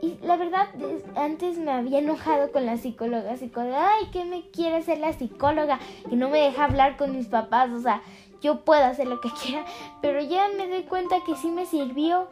Y 0.00 0.18
la 0.22 0.36
verdad, 0.36 0.68
antes 1.16 1.58
me 1.58 1.70
había 1.70 1.98
enojado 1.98 2.52
con 2.52 2.66
la 2.66 2.76
psicóloga, 2.76 3.32
así 3.32 3.48
como 3.48 3.66
de, 3.66 3.76
ay, 3.76 4.06
¿qué 4.12 4.24
me 4.24 4.48
quiere 4.50 4.76
hacer 4.76 4.98
la 4.98 5.12
psicóloga? 5.12 5.78
Que 6.08 6.16
no 6.16 6.28
me 6.28 6.38
deja 6.38 6.64
hablar 6.64 6.96
con 6.96 7.16
mis 7.16 7.26
papás, 7.26 7.70
o 7.70 7.80
sea, 7.80 8.02
yo 8.40 8.64
puedo 8.64 8.84
hacer 8.84 9.06
lo 9.06 9.20
que 9.20 9.30
quiera, 9.42 9.64
pero 10.00 10.20
ya 10.20 10.48
me 10.56 10.68
doy 10.68 10.84
cuenta 10.84 11.16
que 11.24 11.36
sí 11.36 11.48
me 11.48 11.66
sirvió. 11.66 12.28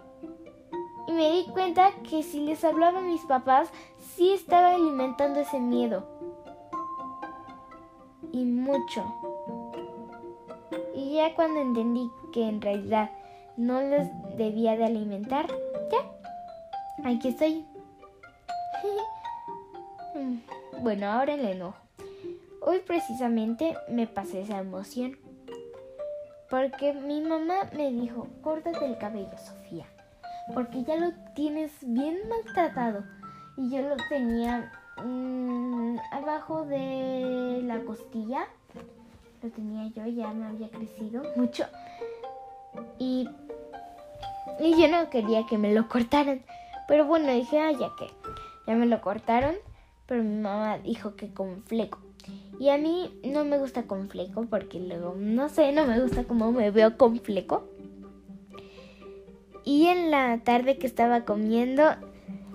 Y 1.07 1.13
me 1.13 1.31
di 1.31 1.45
cuenta 1.53 1.93
que 2.09 2.23
si 2.23 2.41
les 2.41 2.65
hablaba 2.65 3.01
a 3.01 3.03
mis 3.03 3.21
papás, 3.23 3.71
sí 3.99 4.33
estaba 4.33 4.75
alimentando 4.75 5.41
ese 5.41 5.61
miedo. 5.61 6.07
Y 8.33 8.47
mucho. 8.47 9.05
Y 10.95 11.17
ya 11.17 11.35
cuando 11.35 11.61
entendí 11.61 12.11
que 12.33 12.49
en 12.49 12.63
realidad 12.63 13.11
no 13.59 13.83
les 13.83 14.09
debía 14.37 14.77
de 14.77 14.87
alimentar, 14.87 15.47
ya, 15.93 17.11
aquí 17.11 17.29
estoy. 17.29 17.67
bueno, 20.81 21.07
ahora 21.07 21.35
el 21.35 21.45
enojo. 21.45 21.77
Hoy 22.63 22.79
precisamente 22.81 23.77
me 23.91 24.07
pasé 24.07 24.41
esa 24.41 24.59
emoción 24.59 25.19
porque 26.55 26.93
mi 26.93 27.21
mamá 27.21 27.69
me 27.77 27.91
dijo, 27.91 28.29
córtate 28.41 28.87
el 28.87 28.97
cabello, 28.97 29.37
Sofía, 29.39 29.87
porque 30.55 30.85
ya 30.85 30.95
lo 30.95 31.11
tienes 31.35 31.73
bien 31.83 32.17
maltratado. 32.29 33.03
Y 33.57 33.71
yo 33.71 33.83
lo 33.83 33.97
tenía 34.09 34.71
mm, 35.05 35.97
abajo 36.13 36.65
de 36.65 37.61
la 37.65 37.81
costilla, 37.81 38.47
lo 39.43 39.51
tenía 39.51 39.89
yo, 39.97 40.07
ya 40.07 40.33
me 40.33 40.47
había 40.47 40.71
crecido 40.71 41.25
mucho. 41.35 41.65
Y, 43.01 43.29
y 44.61 44.81
yo 44.81 44.87
no 44.87 45.11
quería 45.11 45.47
que 45.47 45.59
me 45.59 45.75
lo 45.75 45.89
cortaran. 45.89 46.45
Pero 46.87 47.05
bueno, 47.05 47.33
dije, 47.33 47.59
ah, 47.59 47.73
ya 47.73 47.91
que 47.99 48.13
ya 48.69 48.77
me 48.77 48.87
lo 48.87 49.01
cortaron, 49.01 49.57
pero 50.07 50.23
mi 50.23 50.37
mamá 50.37 50.79
dijo 50.79 51.17
que 51.17 51.35
con 51.35 51.65
fleco. 51.65 52.04
Y 52.59 52.69
a 52.69 52.79
mí 52.79 53.13
no 53.25 53.45
me 53.45 53.59
gusta 53.59 53.85
con 53.85 54.09
fleco 54.09 54.47
porque 54.49 54.79
luego, 54.79 55.15
no 55.19 55.49
sé, 55.49 55.73
no 55.73 55.87
me 55.87 56.01
gusta 56.01 56.25
cómo 56.25 56.53
me 56.53 56.71
veo 56.71 56.97
con 56.97 57.19
fleco. 57.21 57.65
Y 59.65 59.87
en 59.87 60.11
la 60.11 60.39
tarde 60.45 60.79
que 60.79 60.87
estaba 60.87 61.25
comiendo, 61.25 61.83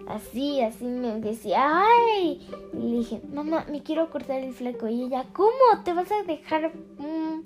así, 0.07 0.61
así 0.61 0.85
me 0.85 1.19
decía, 1.19 1.81
¡ay! 1.81 2.47
Y 2.73 2.77
le 2.77 2.97
dije, 2.97 3.21
mamá, 3.33 3.65
me 3.69 3.81
quiero 3.81 4.09
cortar 4.09 4.39
el 4.41 4.53
fleco. 4.53 4.87
Y 4.87 5.03
ella, 5.03 5.25
¿cómo? 5.33 5.83
¿Te 5.83 5.93
vas 5.93 6.11
a 6.11 6.23
dejar 6.23 6.71
un, 6.97 7.45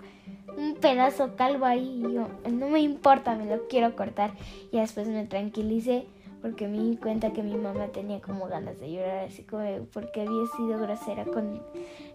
un 0.57 0.75
pedazo 0.75 1.35
calvo 1.35 1.65
ahí? 1.65 2.03
Y 2.05 2.13
yo, 2.13 2.27
no 2.51 2.69
me 2.69 2.81
importa, 2.81 3.35
me 3.35 3.45
lo 3.45 3.67
quiero 3.67 3.95
cortar. 3.95 4.33
Y 4.71 4.79
después 4.79 5.07
me 5.07 5.25
tranquilicé 5.25 6.07
porque 6.43 6.67
me 6.67 6.77
di 6.77 6.97
cuenta 6.97 7.31
que 7.31 7.41
mi 7.41 7.55
mamá 7.55 7.87
tenía 7.87 8.19
como 8.21 8.47
ganas 8.47 8.77
de 8.77 8.91
llorar, 8.91 9.19
así 9.19 9.43
como 9.43 9.63
porque 9.93 10.21
había 10.21 10.45
sido 10.57 10.77
grosera 10.77 11.23
con 11.23 11.63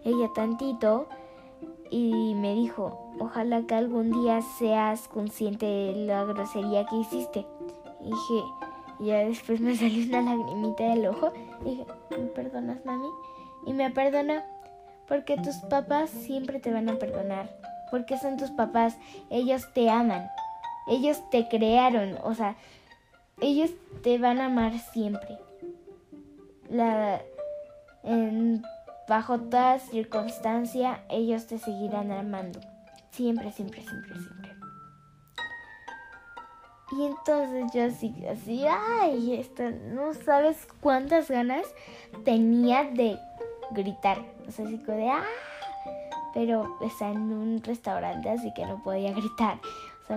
ella 0.05 0.29
tantito. 0.35 1.09
Y 1.89 2.35
me 2.35 2.53
dijo, 2.53 3.11
ojalá 3.19 3.63
que 3.63 3.73
algún 3.73 4.11
día 4.11 4.39
seas 4.59 5.07
consciente 5.07 5.65
de 5.65 6.05
la 6.05 6.23
grosería 6.25 6.85
que 6.85 6.97
hiciste. 6.97 7.47
Y 8.01 8.05
dije, 8.05 8.43
ya 8.99 9.17
después 9.25 9.59
me 9.61 9.75
salió 9.75 10.05
una 10.05 10.21
lagrimita 10.21 10.83
del 10.83 11.07
ojo. 11.07 11.33
Dije, 11.65 11.87
¿me 12.11 12.27
perdonas, 12.27 12.85
mami? 12.85 13.09
Y 13.65 13.73
me 13.73 13.89
perdona 13.89 14.45
porque 15.07 15.37
tus 15.37 15.55
papás 15.71 16.11
siempre 16.11 16.59
te 16.59 16.71
van 16.71 16.87
a 16.87 16.99
perdonar. 16.99 17.49
Porque 17.89 18.19
son 18.19 18.37
tus 18.37 18.51
papás, 18.51 18.95
ellos 19.31 19.73
te 19.73 19.89
aman. 19.89 20.29
Ellos 20.87 21.19
te 21.31 21.47
crearon, 21.47 22.17
o 22.23 22.35
sea, 22.35 22.55
ellos 23.41 23.71
te 24.03 24.17
van 24.17 24.39
a 24.39 24.45
amar 24.45 24.77
siempre. 24.79 25.37
La, 26.69 27.21
en, 28.03 28.63
bajo 29.07 29.39
toda 29.39 29.79
circunstancia, 29.79 31.03
ellos 31.09 31.47
te 31.47 31.57
seguirán 31.57 32.11
amando. 32.11 32.59
Siempre, 33.11 33.51
siempre, 33.51 33.81
siempre, 33.81 34.13
siempre. 34.15 34.49
Y 36.91 37.05
entonces 37.05 37.71
yo 37.73 37.83
así, 37.83 38.13
así, 38.27 38.65
ay, 38.67 39.35
esto, 39.35 39.63
no 39.69 40.13
sabes 40.13 40.67
cuántas 40.81 41.29
ganas 41.29 41.65
tenía 42.25 42.83
de 42.85 43.19
gritar. 43.71 44.25
O 44.47 44.51
sea, 44.51 44.65
así 44.65 44.77
de, 44.77 45.09
ah, 45.09 45.23
pero 46.33 46.77
está 46.81 47.09
en 47.09 47.31
un 47.31 47.61
restaurante, 47.63 48.29
así 48.29 48.51
que 48.55 48.65
no 48.65 48.81
podía 48.83 49.11
gritar 49.13 49.59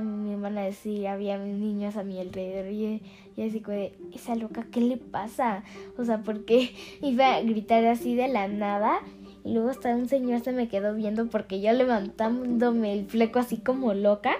me 0.00 0.32
iban 0.32 0.58
a 0.58 0.62
decir, 0.62 1.06
había 1.06 1.38
niños 1.38 1.96
a 1.96 2.04
mi 2.04 2.18
alrededor 2.18 2.70
y, 2.72 3.02
y 3.37 3.42
así 3.42 3.61
como 3.61 3.78
esa 4.14 4.34
loca, 4.34 4.66
¿qué 4.70 4.80
le 4.80 4.96
pasa? 4.96 5.64
O 5.99 6.04
sea, 6.04 6.22
porque 6.22 6.75
iba 7.02 7.34
a 7.34 7.42
gritar 7.42 7.84
así 7.87 8.14
de 8.14 8.28
la 8.28 8.49
nada 8.49 9.00
y 9.44 9.52
luego 9.52 9.70
hasta 9.70 9.94
un 9.94 10.08
señor 10.08 10.40
se 10.40 10.52
me 10.52 10.68
quedó 10.68 10.94
viendo 10.94 11.28
porque 11.28 11.61
yo 11.61 11.72
levantándome 11.72 12.92
el 12.92 13.06
fleco 13.06 13.38
así 13.38 13.56
como 13.56 13.92
loca 13.92 14.34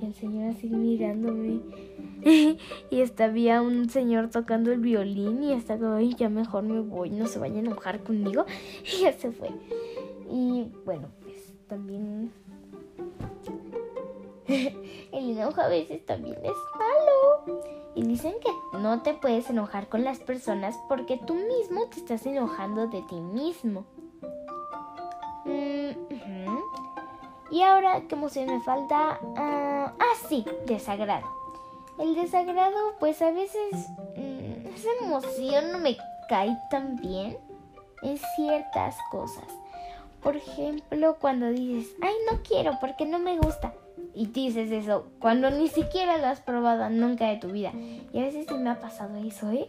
y 0.00 0.06
el 0.06 0.14
señor 0.14 0.50
así 0.50 0.68
mirándome 0.68 1.60
y 2.90 3.02
hasta 3.02 3.24
había 3.24 3.62
un 3.62 3.88
señor 3.88 4.30
tocando 4.30 4.72
el 4.72 4.80
violín 4.80 5.42
y 5.42 5.52
hasta 5.52 5.78
como, 5.78 5.98
ya 6.00 6.28
mejor 6.28 6.64
me 6.64 6.80
voy, 6.80 7.10
no 7.10 7.26
se 7.26 7.38
vayan 7.38 7.66
a 7.66 7.70
enojar 7.70 8.02
conmigo 8.02 8.44
y 8.84 9.02
ya 9.02 9.12
se 9.12 9.30
fue. 9.30 9.48
Y 10.30 10.68
bueno, 10.84 11.08
pues 11.22 11.54
también 11.66 12.30
el 15.12 15.30
enojo 15.30 15.60
a 15.60 15.68
veces 15.68 16.04
también 16.04 16.38
es 16.42 16.56
malo. 16.78 17.62
Y 17.94 18.04
dicen 18.04 18.34
que 18.40 18.78
no 18.78 19.02
te 19.02 19.14
puedes 19.14 19.50
enojar 19.50 19.88
con 19.88 20.04
las 20.04 20.18
personas 20.18 20.76
porque 20.88 21.18
tú 21.26 21.34
mismo 21.34 21.86
te 21.86 21.98
estás 21.98 22.26
enojando 22.26 22.86
de 22.88 23.02
ti 23.02 23.16
mismo. 23.16 23.84
Mm, 25.44 25.90
y 27.50 27.62
ahora, 27.62 28.02
¿qué 28.08 28.14
emoción 28.14 28.46
me 28.46 28.60
falta? 28.60 29.18
ah, 29.36 29.92
ah 29.98 30.14
sí, 30.28 30.44
desagrado. 30.66 31.26
El 31.98 32.14
desagrado, 32.14 32.94
pues 32.98 33.20
a 33.22 33.30
veces 33.30 33.72
mm, 34.16 34.66
esa 34.74 34.88
emoción 35.02 35.72
no 35.72 35.78
me 35.78 35.96
cae 36.28 36.56
tan 36.70 36.96
bien 36.96 37.36
en 38.02 38.18
ciertas 38.36 38.96
cosas. 39.10 39.44
Por 40.22 40.36
ejemplo, 40.36 41.16
cuando 41.20 41.48
dices, 41.50 41.94
ay, 42.02 42.14
no 42.30 42.40
quiero 42.42 42.78
porque 42.80 43.06
no 43.06 43.18
me 43.18 43.38
gusta 43.38 43.72
y 44.14 44.26
dices 44.26 44.70
eso 44.70 45.06
cuando 45.18 45.50
ni 45.50 45.68
siquiera 45.68 46.18
lo 46.18 46.26
has 46.26 46.40
probado 46.40 46.88
nunca 46.90 47.28
de 47.28 47.36
tu 47.36 47.48
vida. 47.48 47.72
Y 48.12 48.18
a 48.18 48.22
veces 48.24 48.46
sí 48.48 48.54
me 48.54 48.70
ha 48.70 48.80
pasado 48.80 49.16
eso, 49.18 49.50
¿eh? 49.50 49.68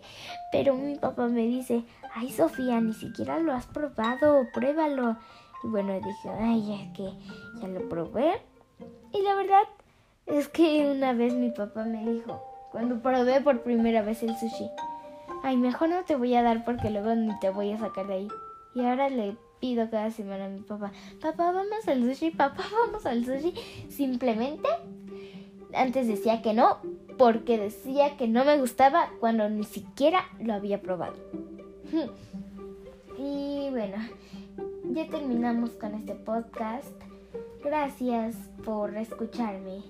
Pero 0.52 0.76
mi 0.76 0.96
papá 0.96 1.28
me 1.28 1.42
dice, 1.42 1.84
ay 2.14 2.32
Sofía, 2.32 2.80
ni 2.82 2.94
siquiera 2.94 3.40
lo 3.40 3.54
has 3.54 3.68
probado, 3.68 4.48
pruébalo. 4.54 5.18
Y 5.64 5.68
bueno, 5.68 5.94
dije, 5.94 6.30
ay, 6.40 6.66
ya 6.68 6.94
que 6.94 7.12
ya 7.62 7.68
lo 7.68 7.88
probé. 7.88 8.42
Y 9.14 9.22
la 9.22 9.36
verdad 9.36 9.64
es 10.26 10.48
que 10.48 10.90
una 10.92 11.14
vez 11.14 11.34
mi 11.34 11.52
papá 11.52 11.84
me 11.84 12.06
dijo, 12.06 12.42
cuando 12.72 13.02
probé 13.02 13.42
por 13.42 13.62
primera 13.62 14.02
vez 14.02 14.24
el 14.24 14.36
sushi, 14.38 14.70
ay, 15.44 15.58
mejor 15.58 15.90
no 15.90 16.04
te 16.04 16.16
voy 16.16 16.34
a 16.36 16.44
dar 16.44 16.64
porque 16.66 16.90
luego 16.90 17.14
ni 17.16 17.38
te 17.40 17.50
voy 17.50 17.72
a 17.72 17.80
sacar 17.80 18.08
de 18.08 18.14
ahí. 18.14 18.28
Y 18.74 18.86
ahora 18.86 19.10
le 19.10 19.36
pido 19.62 19.90
cada 19.90 20.12
semana 20.12 20.46
a 20.46 20.50
mi 20.50 20.60
papá, 20.60 20.92
papá, 21.22 21.52
vamos 21.52 21.88
al 21.88 22.04
sushi, 22.04 22.32
papá, 22.32 22.64
vamos 22.86 23.06
al 23.06 23.24
sushi. 23.24 23.54
Simplemente, 23.88 24.68
antes 25.74 26.08
decía 26.08 26.42
que 26.42 26.54
no, 26.54 26.80
porque 27.18 27.58
decía 27.58 28.18
que 28.18 28.28
no 28.28 28.44
me 28.44 28.58
gustaba 28.58 29.10
cuando 29.22 29.48
ni 29.48 29.64
siquiera 29.64 30.26
lo 30.42 30.54
había 30.54 30.82
probado. 30.82 31.16
Y 33.24 33.70
bueno, 33.70 33.98
ya 34.90 35.08
terminamos 35.08 35.72
con 35.72 35.94
este 35.94 36.16
podcast. 36.16 36.96
Gracias 37.64 38.36
por 38.66 38.98
escucharme. 38.98 39.84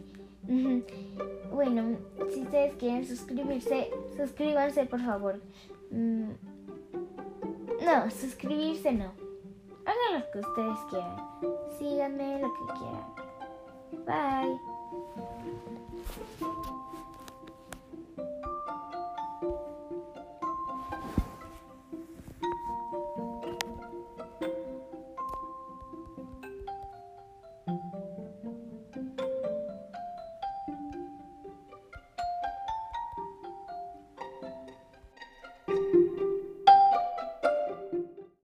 Bueno, 1.53 1.97
si 2.33 2.41
ustedes 2.41 2.73
quieren 2.75 3.05
suscribirse, 3.05 3.89
suscríbanse 4.17 4.85
por 4.85 4.99
favor. 4.99 5.41
Mm, 5.91 6.31
no, 7.85 8.11
suscribirse 8.11 8.91
no. 8.91 9.13
Hagan 9.91 10.21
lo 10.21 10.31
que 10.31 10.39
ustedes 10.39 10.77
quieran. 10.89 11.17
Síganme 11.77 12.39
lo 12.39 12.53
que 12.53 12.63
quieran. 12.79 13.05
Bye. 14.05 14.59